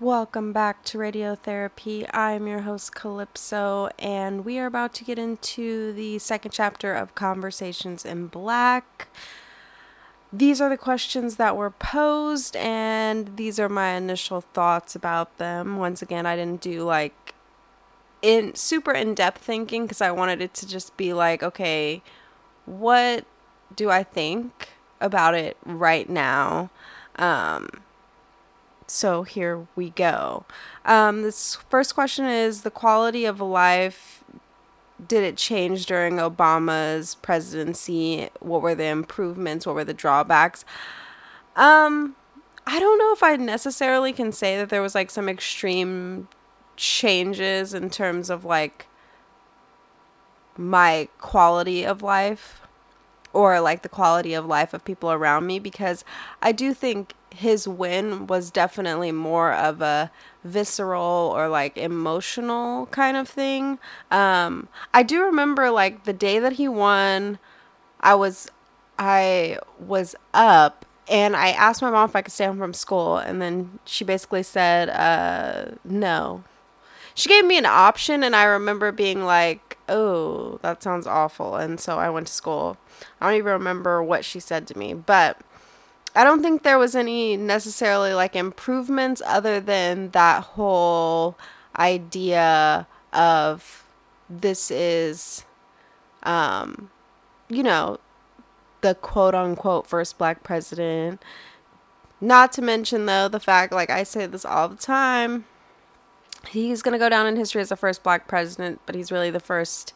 [0.00, 2.08] Welcome back to Radiotherapy.
[2.14, 7.16] I'm your host, Calypso, and we are about to get into the second chapter of
[7.16, 9.08] Conversations in Black.
[10.32, 15.78] These are the questions that were posed, and these are my initial thoughts about them.
[15.78, 17.34] Once again, I didn't do like
[18.22, 22.04] in super in depth thinking because I wanted it to just be like, okay,
[22.66, 23.24] what
[23.74, 24.68] do I think
[25.00, 26.70] about it right now?
[27.16, 27.68] Um,
[28.90, 30.46] so here we go.
[30.84, 34.24] Um, this first question is the quality of life.
[35.06, 38.30] Did it change during Obama's presidency?
[38.40, 39.66] What were the improvements?
[39.66, 40.64] What were the drawbacks?
[41.54, 42.16] Um,
[42.66, 46.28] I don't know if I necessarily can say that there was like some extreme
[46.76, 48.86] changes in terms of like
[50.56, 52.67] my quality of life
[53.38, 56.04] or like the quality of life of people around me because
[56.42, 60.10] I do think his win was definitely more of a
[60.42, 63.78] visceral or like emotional kind of thing.
[64.10, 67.38] Um, I do remember like the day that he won,
[68.00, 68.50] I was
[68.98, 73.18] I was up and I asked my mom if I could stay home from school
[73.18, 76.42] and then she basically said uh, no.
[77.14, 81.80] She gave me an option and I remember being like, "Oh, that sounds awful." And
[81.80, 82.76] so I went to school.
[83.20, 85.40] I don't even remember what she said to me, but
[86.14, 91.38] I don't think there was any necessarily like improvements other than that whole
[91.78, 93.84] idea of
[94.28, 95.44] this is
[96.24, 96.90] um
[97.48, 97.98] you know
[98.80, 101.22] the quote unquote first black president
[102.20, 105.44] not to mention though the fact like I say this all the time
[106.48, 109.30] he's going to go down in history as the first black president but he's really
[109.30, 109.92] the first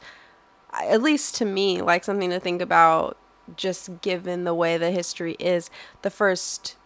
[0.73, 3.17] at least to me like something to think about
[3.57, 5.70] just given the way the history is,
[6.03, 6.77] the first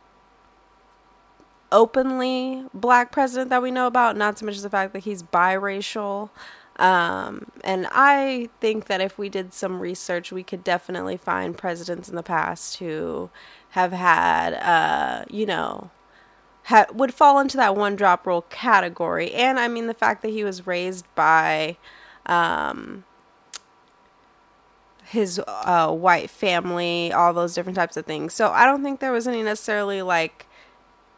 [1.73, 5.23] openly black president that we know about, not so much as the fact that he's
[5.23, 6.31] biracial.
[6.77, 12.09] Um, and I think that if we did some research, we could definitely find presidents
[12.09, 13.31] in the past who
[13.71, 15.91] have had, uh, you know,
[16.67, 19.33] ha- would fall into that one drop rule category.
[19.33, 21.77] And I mean, the fact that he was raised by,
[22.27, 23.05] um,
[25.05, 28.35] his uh, white family, all those different types of things.
[28.35, 30.47] So I don't think there was any necessarily like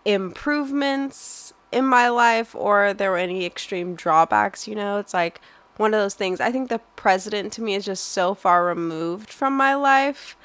[0.04, 4.98] improvements in my life or there were any extreme drawbacks, you know?
[4.98, 5.40] It's like
[5.78, 6.40] one of those things.
[6.40, 10.36] I think the president to me is just so far removed from my life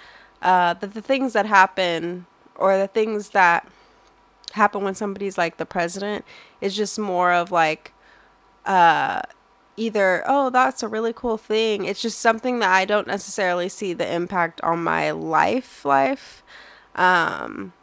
[0.42, 2.26] uh, that the things that happen
[2.56, 3.68] or the things that
[4.54, 6.24] happen when somebody's like the president
[6.62, 7.92] is just more of like
[8.66, 9.22] uh
[9.78, 11.86] either oh that's a really cool thing.
[11.86, 16.44] It's just something that i don't necessarily see the impact on my life life
[16.96, 17.74] um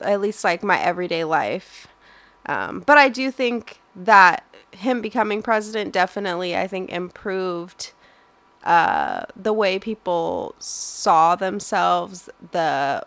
[0.00, 1.86] at least like my everyday life.
[2.46, 7.92] Um but i do think that him becoming president definitely i think improved
[8.64, 13.06] uh the way people saw themselves the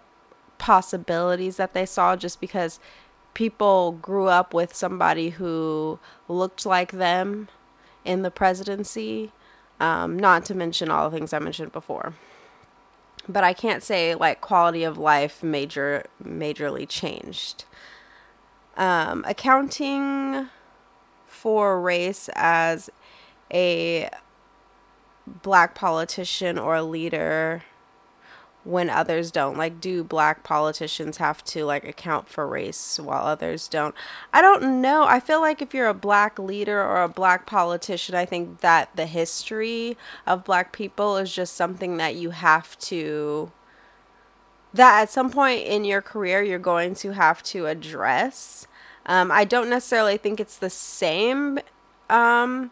[0.58, 2.80] possibilities that they saw just because
[3.40, 7.48] people grew up with somebody who looked like them
[8.04, 9.32] in the presidency,
[9.80, 12.16] um, not to mention all the things I mentioned before.
[13.30, 17.64] But I can't say like quality of life major majorly changed.
[18.76, 20.50] Um, accounting
[21.26, 22.90] for race as
[23.54, 24.10] a
[25.26, 27.64] black politician or a leader
[28.64, 29.58] when others don't.
[29.58, 33.96] Like do black politicians have to like account for race while others don't?
[34.34, 35.06] I don't know.
[35.06, 38.90] I feel like if you're a black leader or a black politician i think that
[38.96, 43.52] the history of black people is just something that you have to
[44.74, 48.68] that at some point in your career you're going to have to address.
[49.06, 51.60] Um, i don't necessarily think it's the same
[52.10, 52.72] um,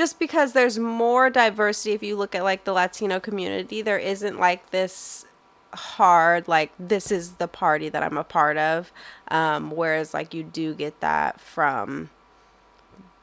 [0.00, 4.40] just because there's more diversity if you look at like the latino community there isn't
[4.40, 5.26] like this
[5.74, 8.90] hard like this is the party that i'm a part of
[9.28, 12.08] um, whereas like you do get that from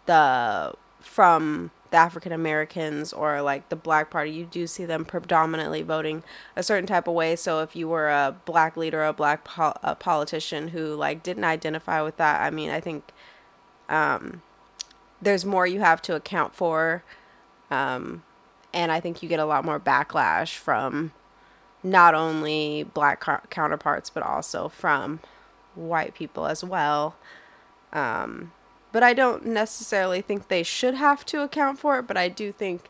[0.06, 4.30] the from the african americans or like the black party.
[4.30, 6.22] You do see them predominantly voting
[6.56, 7.36] a certain type of way.
[7.38, 12.04] So if you were a black leader a black a politician who like didn't identify
[12.04, 13.12] with that i mean i think
[13.90, 14.42] um
[15.22, 17.04] there's more you have to account for.
[17.70, 18.24] Um,
[18.74, 21.12] and I think you get a lot more backlash from
[21.84, 25.20] not only black car- counterparts, but also from
[25.76, 27.16] white people as well.
[27.94, 28.52] Um,
[28.92, 32.52] but I don't necessarily think they should have to account for it, but I do
[32.52, 32.90] think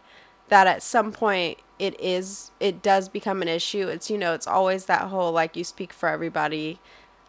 [0.50, 4.48] that at some point it is it does become an issue it's you know it's
[4.48, 6.80] always that whole like you speak for everybody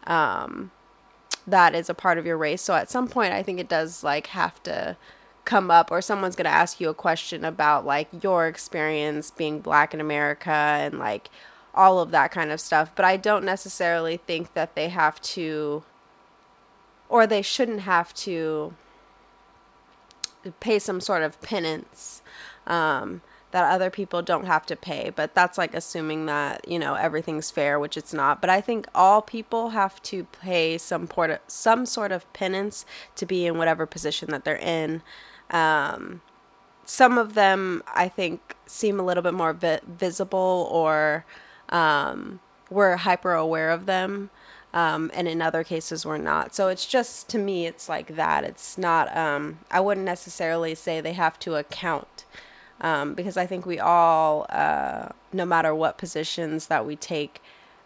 [0.07, 0.71] um
[1.49, 2.61] that is a part of your race.
[2.61, 4.97] So at some point, I think it does like have to
[5.45, 9.93] come up, or someone's gonna ask you a question about like your experience being black
[9.93, 11.29] in America and like
[11.73, 12.91] all of that kind of stuff.
[12.95, 15.83] But I don't necessarily think that they have to,
[17.07, 18.73] or they shouldn't have to
[20.59, 22.21] pay some sort of penance
[22.67, 25.11] um, that other people don't have to pay.
[25.15, 28.41] But that's like assuming that you know everything's fair, which it's not.
[28.41, 32.85] But I think all people have to pay some port- some sort of penance
[33.15, 35.01] to be in whatever position that they're in.
[35.49, 36.21] Um,
[36.85, 41.23] some of them, I think, seem a little bit more vi- visible or
[41.69, 44.31] um, we're hyper aware of them.
[44.71, 46.53] Um, and in other cases we're not.
[46.53, 48.43] So it's just to me, it's like that.
[48.43, 49.15] It's not.
[49.17, 52.07] Um, I wouldn't necessarily say they have to account
[52.81, 57.41] um, because I think we all, uh, no matter what positions that we take,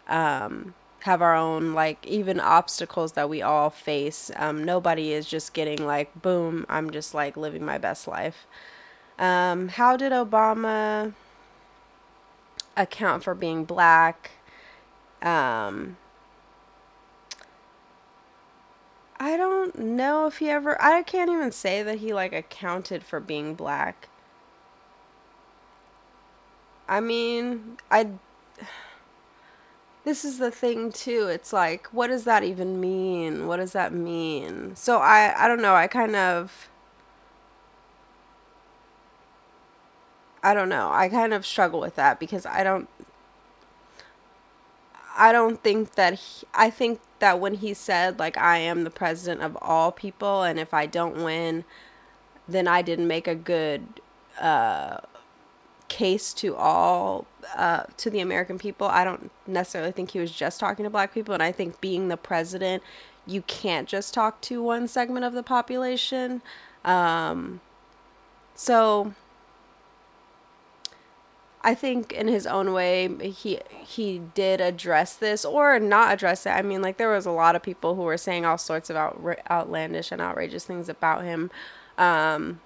[0.08, 4.30] um, have our own like even obstacles that we all face.
[4.36, 6.64] Um, nobody is just getting like boom.
[6.68, 8.46] I'm just like living my best life.
[9.18, 11.12] Um, how did Obama
[12.76, 14.30] account for being black?
[15.20, 15.98] Um,
[19.20, 23.20] I don't know if he ever I can't even say that he like accounted for
[23.20, 24.08] being black.
[26.88, 28.08] I mean, I
[30.04, 31.28] This is the thing too.
[31.28, 33.46] It's like what does that even mean?
[33.46, 34.76] What does that mean?
[34.76, 35.74] So I I don't know.
[35.74, 36.68] I kind of
[40.42, 40.90] I don't know.
[40.92, 42.88] I kind of struggle with that because I don't
[45.16, 48.90] I don't think that he, I think that when he said like I am the
[48.90, 51.64] president of all people and if I don't win
[52.48, 54.00] then I didn't make a good
[54.40, 54.98] uh,
[55.94, 57.26] case to all
[57.56, 58.88] uh, to the American people.
[58.88, 62.08] I don't necessarily think he was just talking to black people and I think being
[62.08, 62.82] the president
[63.26, 66.42] you can't just talk to one segment of the population.
[66.84, 67.60] Um,
[68.54, 69.14] so
[71.62, 76.50] I think in his own way he he did address this or not address it.
[76.50, 78.96] I mean, like there was a lot of people who were saying all sorts of
[78.96, 79.18] out,
[79.50, 81.50] outlandish and outrageous things about him,
[81.96, 82.60] um,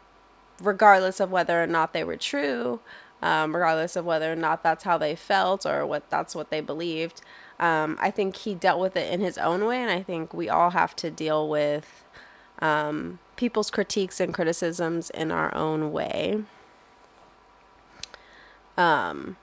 [0.61, 2.81] regardless of whether or not they were true,
[3.23, 6.61] um, regardless of whether or not that's how they felt or what that's what they
[6.61, 7.21] believed.
[7.59, 10.49] Um, I think he dealt with it in his own way, and I think we
[10.49, 12.05] all have to deal with
[12.61, 16.45] um, people's critiques and criticisms in our own way.
[18.77, 19.37] Um,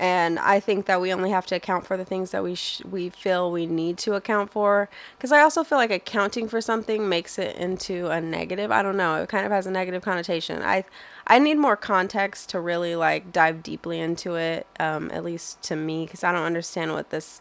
[0.00, 2.80] and I think that we only have to account for the things that we sh-
[2.90, 4.88] we feel we need to account for.
[5.18, 8.70] Because I also feel like accounting for something makes it into a negative.
[8.70, 9.16] I don't know.
[9.16, 10.62] It kind of has a negative connotation.
[10.62, 10.84] I
[11.30, 14.66] I need more context to really like dive deeply into it.
[14.80, 17.40] Um, at least to me, because I don't understand what this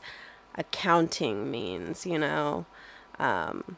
[0.56, 2.06] accounting means.
[2.06, 2.66] You know.
[3.18, 3.78] Um,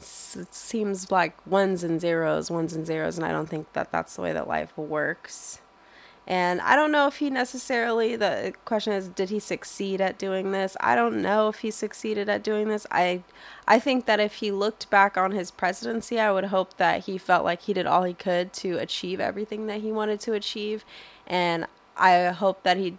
[0.00, 4.16] it seems like ones and zeros, ones and zeros, and I don't think that that's
[4.16, 5.60] the way that life works.
[6.30, 10.52] And I don't know if he necessarily, the question is, did he succeed at doing
[10.52, 10.76] this?
[10.78, 12.86] I don't know if he succeeded at doing this.
[12.88, 13.24] I,
[13.66, 17.18] I think that if he looked back on his presidency, I would hope that he
[17.18, 20.84] felt like he did all he could to achieve everything that he wanted to achieve.
[21.26, 21.66] And
[21.96, 22.98] I hope that he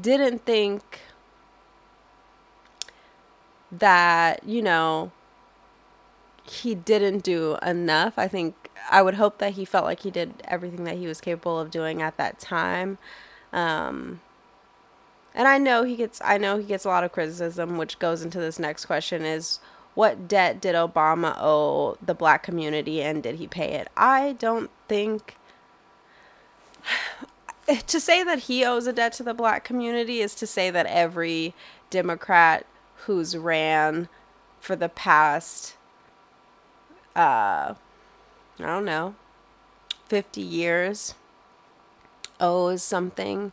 [0.00, 1.02] didn't think
[3.70, 5.12] that, you know,
[6.42, 8.14] he didn't do enough.
[8.18, 11.20] I think I would hope that he felt like he did everything that he was
[11.20, 12.98] capable of doing at that time.
[13.52, 14.20] Um,
[15.34, 18.22] and I know he gets I know he gets a lot of criticism which goes
[18.22, 19.60] into this next question is
[19.94, 23.88] what debt did Obama owe the black community and did he pay it?
[23.96, 25.36] I don't think
[27.86, 30.86] to say that he owes a debt to the black community is to say that
[30.86, 31.54] every
[31.90, 32.66] Democrat
[33.04, 34.08] who's ran
[34.58, 35.76] for the past
[37.14, 37.74] uh
[38.58, 39.14] I don't know,
[40.08, 41.14] 50 years
[42.40, 43.52] owes something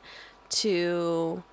[0.49, 1.43] to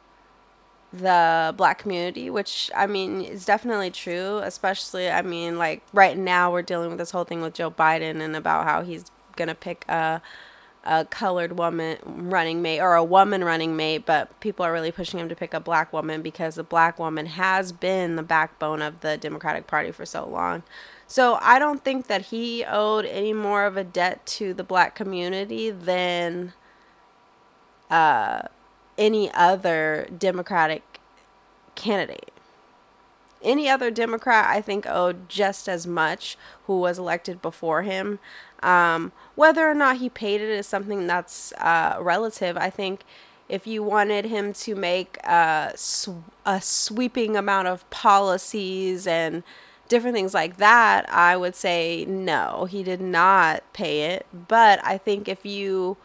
[0.93, 6.53] the black community, which I mean is definitely true, especially I mean like right now
[6.53, 9.05] we're dealing with this whole thing with Joe Biden and about how he's
[9.37, 10.21] going to pick a
[10.83, 15.21] a colored woman running mate or a woman running mate, but people are really pushing
[15.21, 19.01] him to pick a black woman because the black woman has been the backbone of
[19.01, 20.63] the Democratic Party for so long.
[21.11, 24.95] So I don't think that he owed any more of a debt to the black
[24.95, 26.53] community than
[27.91, 28.43] uh,
[28.97, 31.01] any other Democratic
[31.75, 32.31] candidate.
[33.43, 36.39] Any other Democrat, I think, owed just as much
[36.69, 38.21] who was elected before him.
[38.63, 42.57] Um, whether or not he paid it is something that's uh, relative.
[42.57, 43.03] I think
[43.49, 45.75] if you wanted him to make a,
[46.47, 49.43] a sweeping amount of policies and
[49.91, 54.25] different things like that, I would say no, he did not pay it.
[54.49, 55.99] But I think if you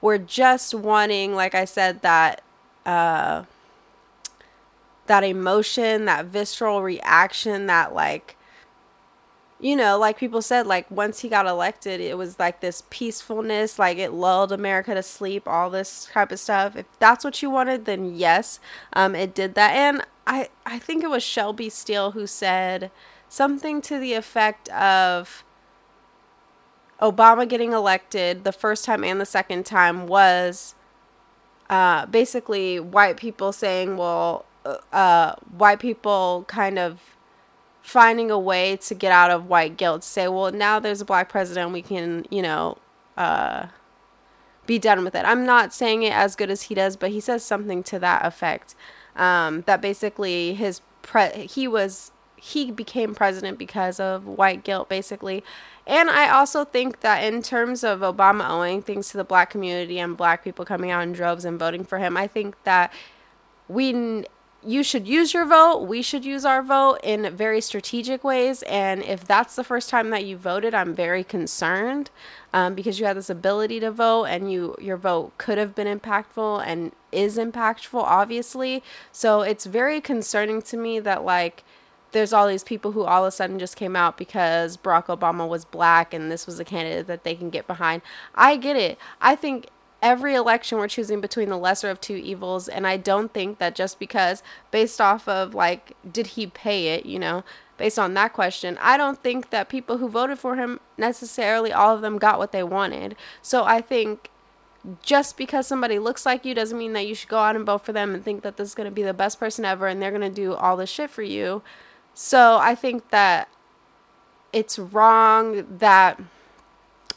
[0.00, 2.42] were just wanting, like I said, that
[2.86, 3.44] uh,
[5.06, 8.36] that emotion, that visceral reaction, that like
[9.62, 13.78] you know, like people said, like once he got elected, it was like this peacefulness,
[13.78, 16.76] like it lulled America to sleep, all this type of stuff.
[16.76, 18.58] If that's what you wanted, then yes,
[18.94, 19.74] um, it did that.
[19.74, 22.90] And I, I think it was Shelby Steele who said
[23.30, 25.44] something to the effect of
[27.00, 30.74] Obama getting elected the first time and the second time was
[31.70, 37.00] uh, basically white people saying, well, uh, uh white people kind of
[37.80, 40.04] finding a way to get out of white guilt.
[40.04, 42.76] Say, well, now there's a black president, we can, you know,
[43.16, 43.68] uh,
[44.66, 45.24] be done with it.
[45.24, 48.26] I'm not saying it as good as he does, but he says something to that
[48.26, 48.74] effect.
[49.16, 55.44] Um, that basically his pre he was he became president because of white guilt, basically.
[55.86, 59.98] And I also think that in terms of Obama owing things to the black community
[59.98, 62.92] and black people coming out in droves and voting for him, I think that
[63.68, 64.24] we
[64.62, 65.86] you should use your vote.
[65.86, 68.62] We should use our vote in very strategic ways.
[68.64, 72.10] And if that's the first time that you voted, I'm very concerned
[72.52, 75.86] um, because you had this ability to vote and you your vote could have been
[75.86, 78.82] impactful and is impactful, obviously.
[79.12, 81.64] So it's very concerning to me that like
[82.12, 85.48] there's all these people who all of a sudden just came out because Barack Obama
[85.48, 88.02] was black and this was a candidate that they can get behind.
[88.34, 88.98] I get it.
[89.20, 89.68] I think
[90.02, 93.74] every election we're choosing between the lesser of two evils and i don't think that
[93.74, 97.44] just because based off of like did he pay it you know
[97.76, 101.94] based on that question i don't think that people who voted for him necessarily all
[101.94, 104.30] of them got what they wanted so i think
[105.02, 107.84] just because somebody looks like you doesn't mean that you should go out and vote
[107.84, 110.00] for them and think that this is going to be the best person ever and
[110.00, 111.62] they're going to do all this shit for you
[112.14, 113.48] so i think that
[114.52, 116.20] it's wrong that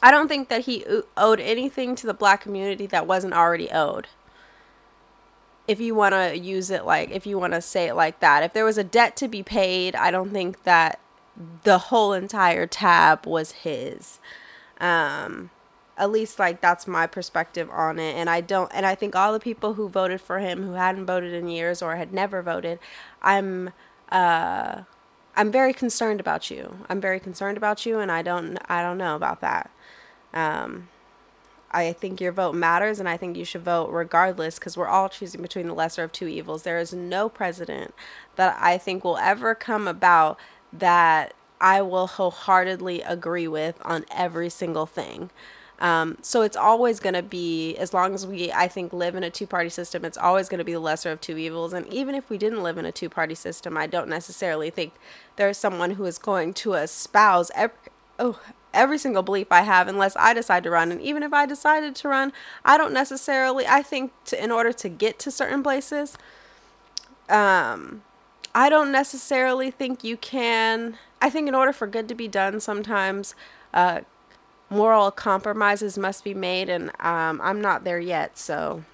[0.04, 0.84] I don't think that he
[1.16, 4.08] owed anything to the black community that wasn't already owed.
[5.66, 8.42] If you want to use it like, if you want to say it like that,
[8.42, 11.00] if there was a debt to be paid, I don't think that
[11.62, 14.20] the whole entire tab was his.
[14.78, 15.48] Um,
[15.96, 19.32] at least like that's my perspective on it and i don't and i think all
[19.32, 22.80] the people who voted for him who hadn't voted in years or had never voted
[23.22, 23.70] i'm
[24.14, 24.82] uh
[25.36, 28.98] i'm very concerned about you i'm very concerned about you and i don't i don't
[28.98, 29.70] know about that
[30.34, 30.88] um,
[31.70, 35.08] I think your vote matters, and I think you should vote regardless because we're all
[35.08, 36.62] choosing between the lesser of two evils.
[36.62, 37.94] There is no president
[38.36, 40.38] that I think will ever come about
[40.72, 45.30] that I will wholeheartedly agree with on every single thing.
[45.84, 49.22] Um, so it's always going to be, as long as we, I think, live in
[49.22, 51.74] a two party system, it's always going to be the lesser of two evils.
[51.74, 54.94] And even if we didn't live in a two party system, I don't necessarily think
[55.36, 57.76] there's someone who is going to espouse every,
[58.18, 58.40] oh,
[58.72, 60.90] every single belief I have unless I decide to run.
[60.90, 62.32] And even if I decided to run,
[62.64, 66.16] I don't necessarily, I think to, in order to get to certain places,
[67.28, 68.02] um,
[68.54, 70.96] I don't necessarily think you can.
[71.20, 73.34] I think in order for good to be done, sometimes
[73.74, 74.00] uh,
[74.74, 78.84] moral compromises must be made, and um, I'm not there yet, so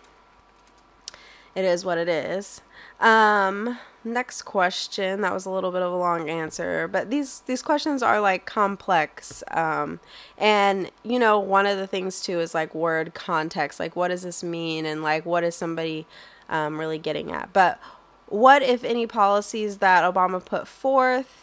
[1.54, 2.60] it is what it is.
[3.00, 5.22] Um, next question.
[5.22, 8.46] That was a little bit of a long answer, but these these questions are like
[8.46, 9.42] complex.
[9.50, 10.00] Um,
[10.38, 13.80] and you know, one of the things too is like word context.
[13.80, 14.86] Like, what does this mean?
[14.86, 16.06] And like, what is somebody
[16.48, 17.52] um, really getting at?
[17.52, 17.80] But
[18.26, 21.39] what, if any, policies that Obama put forth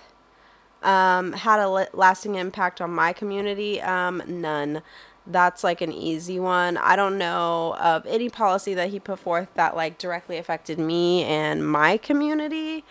[0.88, 3.82] um, had a lasting impact on my community?
[3.82, 4.82] Um, none
[5.30, 6.78] that's like an easy one.
[6.78, 11.24] I don't know of any policy that he put forth that like directly affected me
[11.24, 12.84] and my community.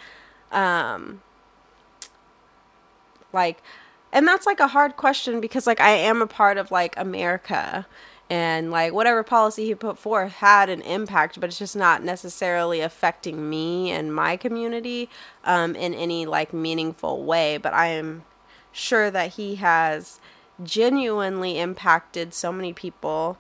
[0.53, 1.23] Um
[3.33, 3.63] like
[4.13, 7.87] and that's like a hard question because like I am a part of like America
[8.29, 12.81] and like whatever policy he put forth had an impact but it's just not necessarily
[12.81, 15.09] affecting me and my community
[15.45, 18.25] um in any like meaningful way but I am
[18.73, 20.21] sure that he has
[20.63, 23.39] genuinely impacted so many people.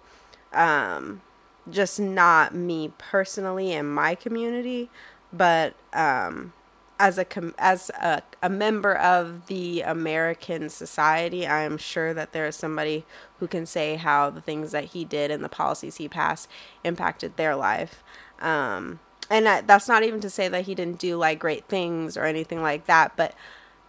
[0.52, 1.22] Um,
[1.70, 4.88] just not me personally and my community,
[5.32, 6.52] but um,
[6.98, 7.26] as a
[7.58, 13.04] as a, a member of the American society, I am sure that there is somebody
[13.38, 16.48] who can say how the things that he did and the policies he passed
[16.84, 18.02] impacted their life.
[18.40, 22.16] Um, and I, that's not even to say that he didn't do like great things
[22.16, 23.34] or anything like that, but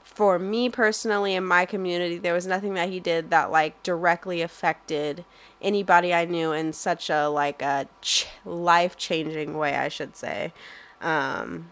[0.04, 4.42] for me personally in my community, there was nothing that he did that like directly
[4.42, 5.24] affected
[5.62, 10.54] anybody I knew in such a like a ch- life changing way, I should say.
[11.02, 11.72] Um,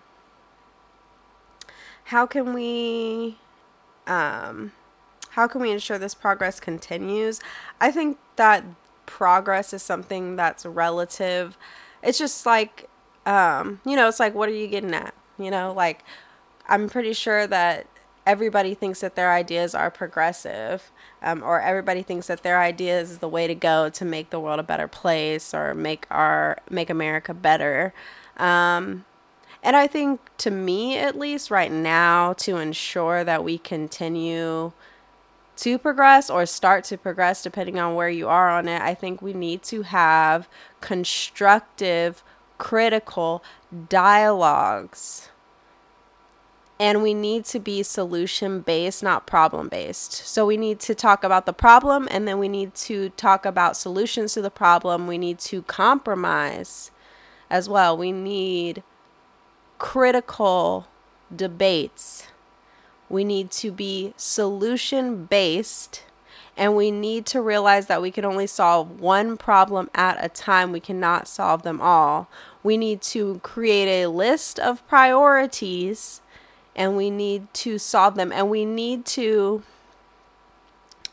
[2.06, 3.38] how can we
[4.08, 4.72] um,
[5.32, 7.42] how can we ensure this progress continues?
[7.82, 8.64] I think that
[9.06, 11.58] progress is something that's relative.
[12.02, 12.90] It's just like
[13.26, 15.14] um, you know, it's like what are you getting at?
[15.38, 16.04] You know, like
[16.68, 17.88] I'm pretty sure that
[18.26, 23.18] everybody thinks that their ideas are progressive um, or everybody thinks that their ideas is
[23.20, 26.90] the way to go to make the world a better place or make our make
[26.90, 27.94] america better
[28.38, 29.06] um,
[29.66, 34.72] and i think to me at least right now to ensure that we continue
[35.58, 39.22] to progress or start to progress depending on where you are on it i think
[39.22, 40.48] we need to have
[40.80, 42.24] constructive
[42.58, 43.44] critical
[43.90, 45.30] dialogues
[46.80, 50.12] and we need to be solution based, not problem based.
[50.12, 53.78] So we need to talk about the problem and then we need to talk about
[53.78, 55.08] solutions to the problem.
[55.08, 56.92] We need to compromise
[57.50, 57.98] as well.
[57.98, 58.84] We need
[59.78, 60.88] critical
[61.34, 62.28] debates.
[63.10, 66.04] We need to be solution based
[66.58, 70.72] and we need to realize that we can only solve one problem at a time.
[70.72, 72.30] We cannot solve them all.
[72.64, 76.22] We need to create a list of priorities
[76.76, 79.64] and we need to solve them and we need to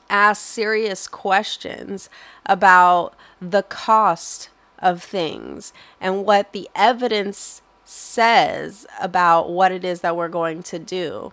[0.08, 2.08] ask serious questions
[2.46, 7.62] about the cost of things and what the evidence
[7.92, 11.32] says about what it is that we're going to do.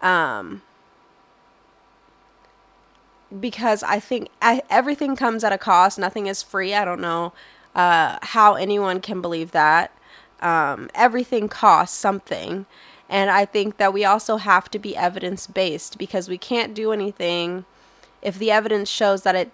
[0.00, 0.62] Um,
[3.38, 6.74] because I think I, everything comes at a cost, nothing is free.
[6.74, 7.32] I don't know
[7.74, 9.92] uh, how anyone can believe that.
[10.40, 12.66] Um, everything costs something.
[13.08, 16.92] And I think that we also have to be evidence based because we can't do
[16.92, 17.64] anything
[18.22, 19.50] if the evidence shows that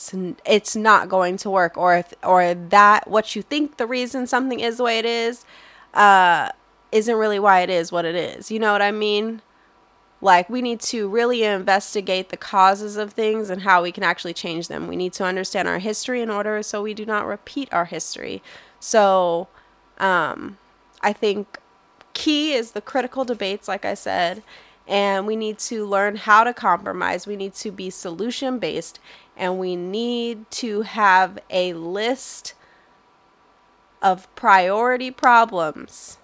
[0.00, 0.14] it's
[0.46, 4.60] it's not going to work or if or that what you think the reason something
[4.60, 5.44] is the way it is
[5.94, 6.48] uh
[6.92, 8.50] isn't really why it is what it is.
[8.50, 9.42] You know what I mean?
[10.20, 14.34] Like, we need to really investigate the causes of things and how we can actually
[14.34, 14.86] change them.
[14.86, 18.42] We need to understand our history in order so we do not repeat our history.
[18.78, 19.48] So,
[19.98, 20.58] um,
[21.00, 21.58] I think
[22.12, 24.42] key is the critical debates, like I said,
[24.86, 27.26] and we need to learn how to compromise.
[27.26, 28.98] We need to be solution based,
[29.40, 32.52] and we need to have a list
[34.02, 36.18] of priority problems.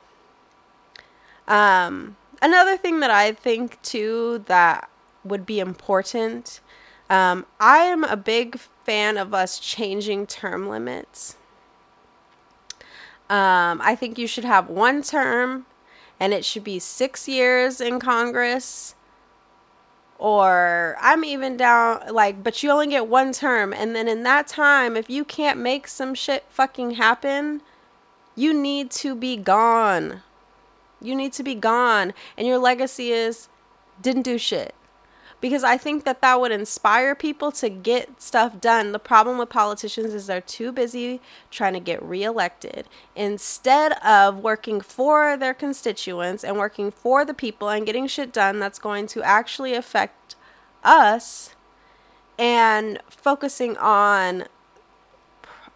[1.48, 4.90] Um, another thing that I think too that
[5.24, 6.60] would be important.
[7.08, 11.36] Um, I am a big fan of us changing term limits.
[13.30, 15.64] Um, I think you should have one term
[16.20, 18.94] and it should be six years in Congress.
[20.18, 23.72] Or I'm even down, like, but you only get one term.
[23.72, 27.60] And then in that time, if you can't make some shit fucking happen,
[28.34, 30.22] you need to be gone.
[31.00, 32.14] You need to be gone.
[32.36, 33.48] And your legacy is
[34.00, 34.74] didn't do shit
[35.40, 38.92] because I think that that would inspire people to get stuff done.
[38.92, 41.20] The problem with politicians is they're too busy
[41.50, 47.68] trying to get reelected instead of working for their constituents and working for the people
[47.68, 50.36] and getting shit done that's going to actually affect
[50.82, 51.54] us
[52.38, 54.44] and focusing on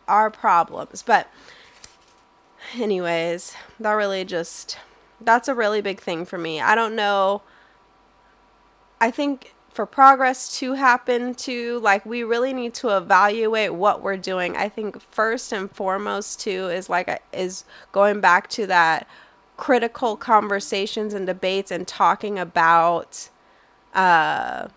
[0.09, 1.03] our problems.
[1.03, 1.29] But
[2.75, 4.79] anyways, that really just
[5.21, 6.61] that's a really big thing for me.
[6.61, 7.43] I don't know
[9.01, 14.17] I think for progress to happen to like we really need to evaluate what we're
[14.17, 14.57] doing.
[14.57, 19.07] I think first and foremost too is like is going back to that
[19.57, 23.29] critical conversations and debates and talking about
[23.95, 24.69] uh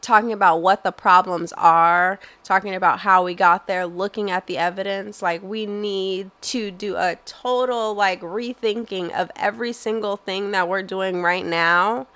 [0.00, 4.56] talking about what the problems are, talking about how we got there, looking at the
[4.56, 5.22] evidence.
[5.22, 10.82] Like, we need to do a total, like, rethinking of every single thing that we're
[10.82, 12.06] doing right now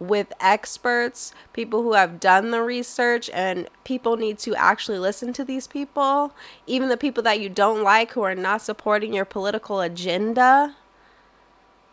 [0.00, 5.44] with experts, people who have done the research, and people need to actually listen to
[5.44, 6.34] these people,
[6.66, 10.74] even the people that you don't like who are not supporting your political agenda.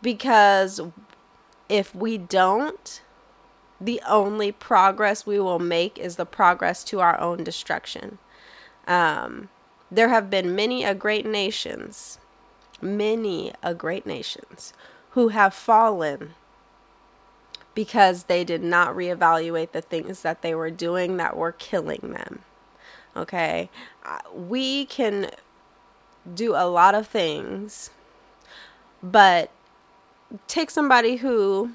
[0.02, 0.80] Because
[1.68, 3.02] if we don't,
[3.84, 8.18] the only progress we will make is the progress to our own destruction.
[8.86, 9.48] Um,
[9.90, 12.18] there have been many a great nations,
[12.80, 14.72] many a great nations
[15.10, 16.34] who have fallen
[17.74, 22.40] because they did not reevaluate the things that they were doing that were killing them.
[23.16, 23.68] Okay?
[24.04, 25.30] Uh, we can
[26.32, 27.90] do a lot of things,
[29.02, 29.50] but
[30.46, 31.72] take somebody who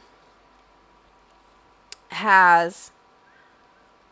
[2.10, 2.92] has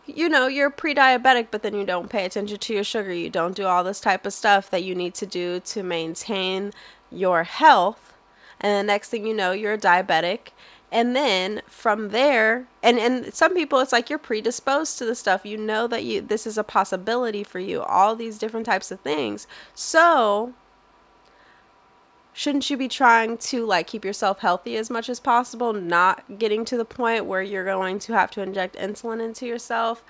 [0.08, 3.12] you know, you're pre-diabetic, but then you don't pay attention to your sugar.
[3.14, 6.74] You don't do all this type of stuff that you need to do to maintain
[7.12, 8.14] your health.
[8.60, 10.50] And the next thing you know, you're diabetic.
[10.92, 15.46] And then from there, and and some people it's like you're predisposed to the stuff.
[15.46, 17.82] You know that you this is a possibility for you.
[17.82, 19.48] All these different types of things.
[19.74, 20.54] So,
[22.36, 26.66] shouldn't you be trying to like keep yourself healthy as much as possible not getting
[26.66, 30.04] to the point where you're going to have to inject insulin into yourself?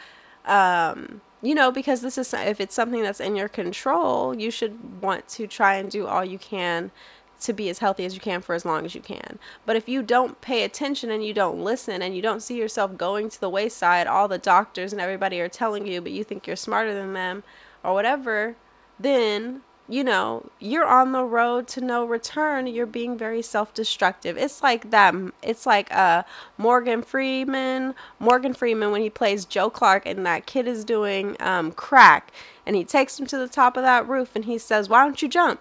[0.43, 5.01] Um, you know because this is if it's something that's in your control you should
[5.01, 6.91] want to try and do all you can
[7.39, 9.38] to be as healthy as you can for as long as you can.
[9.65, 12.97] But if you don't pay attention and you don't listen and you don't see yourself
[12.97, 16.47] going to the wayside all the doctors and everybody are telling you but you think
[16.47, 17.43] you're smarter than them
[17.83, 18.55] or whatever
[18.99, 22.65] then you know, you're on the road to no return.
[22.65, 24.37] You're being very self-destructive.
[24.37, 25.13] It's like that.
[25.43, 26.23] It's like uh
[26.57, 27.93] Morgan Freeman.
[28.19, 32.31] Morgan Freeman when he plays Joe Clark and that kid is doing um, crack,
[32.65, 35.21] and he takes him to the top of that roof and he says, "Why don't
[35.21, 35.59] you jump?"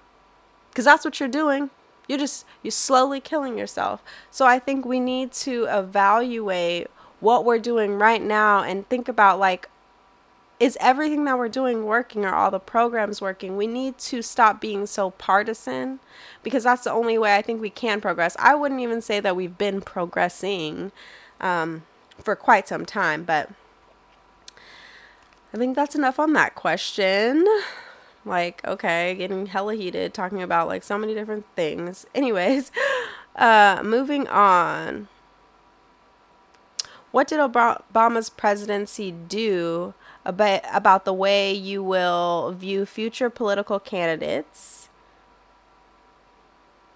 [0.71, 1.71] Because that's what you're doing.
[2.09, 4.03] You're just you're slowly killing yourself.
[4.31, 6.89] So I think we need to evaluate
[7.21, 9.69] what we're doing right now and think about like
[10.61, 12.25] is everything that we're doing working?
[12.25, 13.57] Are all the programs working?
[13.57, 16.01] We need to stop being so partisan
[16.43, 18.37] because that's the only way I think we can progress.
[18.39, 20.93] I wouldn't even say that we've been progressing
[21.41, 21.83] um,
[22.19, 23.51] for quite some time, but
[25.53, 27.47] I think that's enough on that question.
[28.25, 32.07] Like, okay, getting hella heated, talking about like so many different things.
[32.15, 32.71] Anyways,
[33.37, 35.09] uh, moving on.
[37.11, 44.89] What did Obama's presidency do about, about the way you will view future political candidates.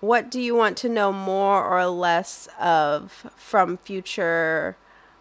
[0.00, 4.76] What do you want to know more or less of from future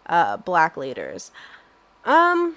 [0.06, 1.32] uh, black leaders?
[2.04, 2.56] Um,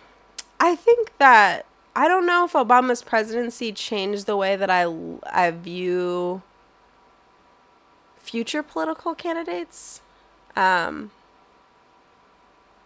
[0.59, 4.85] I think that I don't know if Obama's presidency changed the way that I
[5.25, 6.43] I view
[8.17, 10.01] future political candidates.
[10.55, 11.11] Um,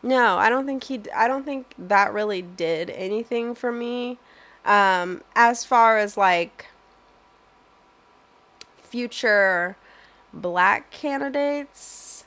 [0.06, 1.02] no, I don't think he.
[1.16, 4.20] I don't think that really did anything for me.
[4.64, 6.68] Um, as far as like
[8.78, 9.78] future
[10.32, 12.26] black candidates,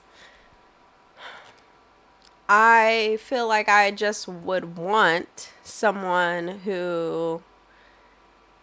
[2.49, 7.43] I feel like I just would want someone who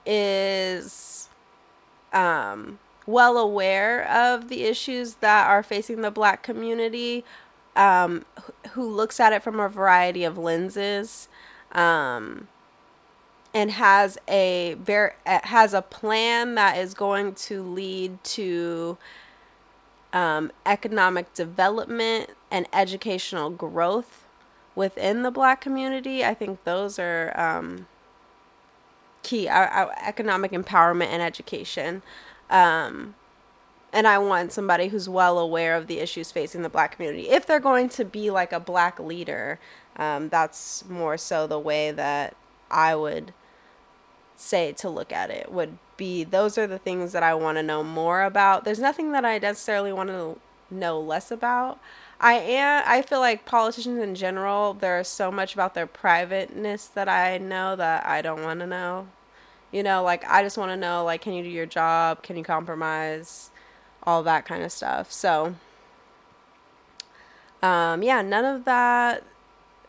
[0.06, 1.30] is
[2.12, 7.24] um, well aware of the issues that are facing the black community,
[7.76, 8.26] um,
[8.72, 11.28] who looks at it from a variety of lenses
[11.72, 12.48] um,
[13.54, 18.98] and has a very has a plan that is going to lead to
[20.14, 24.26] um, economic development and educational growth
[24.76, 26.24] within the black community.
[26.24, 27.88] I think those are um,
[29.24, 29.48] key.
[29.48, 32.02] Our, our, economic empowerment and education.
[32.50, 33.16] Um,
[33.96, 37.30] and I want somebody who's well aware of the issues facing the black community.
[37.30, 39.58] If they're going to be like a black leader,
[39.96, 42.36] um, that's more so the way that
[42.70, 43.34] I would
[44.36, 47.64] say to look at it would be those are the things that I want to
[47.64, 48.66] know more about.
[48.66, 50.38] There's nothing that I necessarily want to
[50.70, 51.80] know less about.
[52.20, 57.08] I am I feel like politicians in general there's so much about their privateness that
[57.08, 59.08] I know that I don't want to know.
[59.72, 62.24] You know, like I just want to know like can you do your job?
[62.24, 63.52] Can you compromise?
[64.06, 65.12] All that kind of stuff.
[65.12, 65.56] So,
[67.62, 69.24] um, yeah, none of that,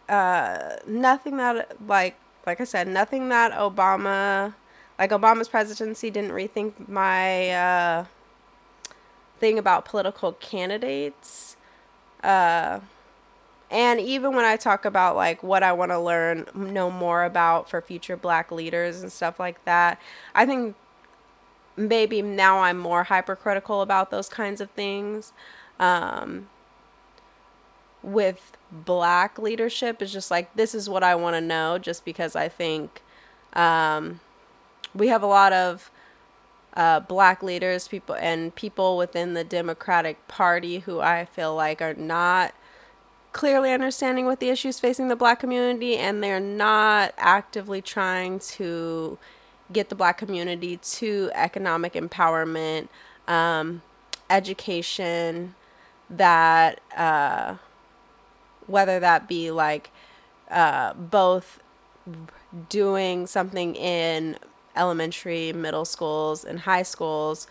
[0.08, 4.54] uh, nothing that, like, like I said, nothing that Obama,
[4.98, 8.04] like Obama's presidency didn't rethink my, uh,
[9.38, 11.56] thing about political candidates.
[12.22, 12.80] Uh,
[13.70, 17.68] and even when I talk about like what I want to learn, know more about
[17.68, 20.00] for future black leaders and stuff like that,
[20.34, 20.76] I think
[21.76, 25.32] maybe now I'm more hypercritical about those kinds of things.
[25.78, 26.48] Um,
[28.02, 32.36] with black leadership, is just like, this is what I want to know, just because
[32.36, 33.02] I think
[33.52, 34.20] um,
[34.94, 35.90] we have a lot of
[36.74, 41.94] uh, black leaders, people, and people within the Democratic Party who I feel like are
[41.94, 42.54] not
[43.32, 49.18] clearly understanding what the issues facing the black community, and they're not actively trying to
[49.72, 52.88] get the black community to economic empowerment,
[53.26, 53.82] um,
[54.30, 55.54] education,
[56.08, 57.56] that uh,
[58.66, 59.90] whether that be like
[60.50, 61.60] uh, both
[62.68, 64.36] doing something in
[64.76, 67.46] elementary, middle schools, and high schools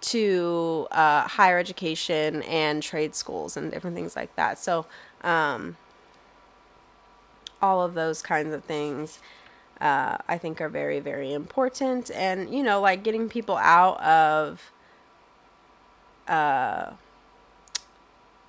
[0.00, 4.58] to uh, higher education and trade schools and different things like that.
[4.58, 4.86] So,
[5.22, 5.76] um,
[7.62, 9.18] all of those kinds of things
[9.84, 12.10] uh, I think are very, very important.
[12.10, 14.72] And, you know, like getting people out of
[16.26, 16.92] uh,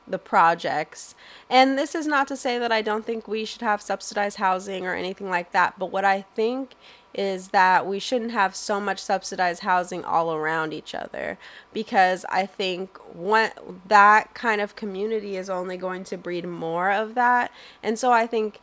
[0.08, 1.14] the projects.
[1.50, 4.86] And this is not to say that I don't think we should have subsidized housing
[4.86, 6.72] or anything like that, but what I think
[7.14, 11.38] is that we shouldn't have so much subsidized housing all around each other
[11.74, 13.52] because I think one
[13.88, 17.52] that kind of community is only going to breed more of that.
[17.84, 18.60] And so I think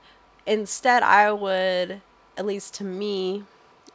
[0.46, 2.00] instead I would
[2.42, 3.44] at least to me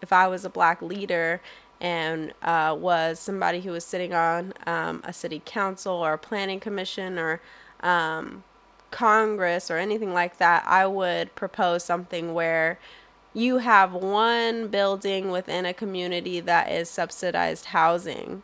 [0.01, 1.41] if I was a black leader
[1.81, 6.61] and uh, was somebody who was sitting on um, a city council or a planning
[6.61, 7.41] commission or
[7.81, 8.45] um,
[8.89, 12.79] Congress or anything like that, I would propose something where
[13.33, 18.43] you have one building within a community that is subsidized housing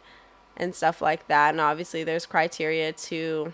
[0.58, 1.52] and stuff like that.
[1.52, 3.54] And obviously, there's criteria to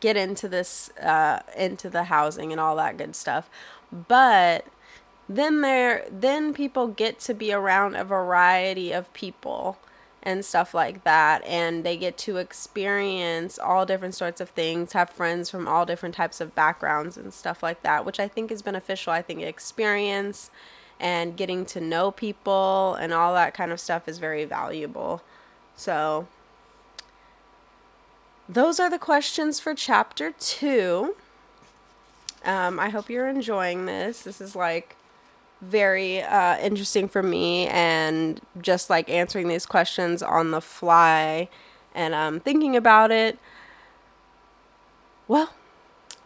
[0.00, 3.48] get into this, uh, into the housing and all that good stuff.
[3.92, 4.66] But
[5.28, 9.78] then there then people get to be around a variety of people
[10.22, 11.44] and stuff like that.
[11.44, 16.14] And they get to experience all different sorts of things have friends from all different
[16.14, 19.12] types of backgrounds and stuff like that which i think is beneficial.
[19.12, 20.50] I think experience
[21.00, 25.22] and getting to know people and all that kind of stuff is very valuable.
[25.76, 26.26] So
[28.48, 31.14] those are the questions for chapter two.
[32.44, 34.22] Um, i hope you're enjoying this.
[34.22, 34.96] This is like
[35.60, 41.48] very uh, interesting for me and just like answering these questions on the fly
[41.94, 43.38] and um, thinking about it.
[45.26, 45.50] Well,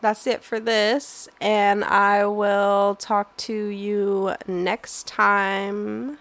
[0.01, 6.19] that's it for this, and I will talk to you next time.